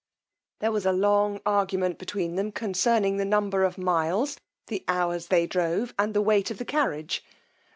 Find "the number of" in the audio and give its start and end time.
3.17-3.77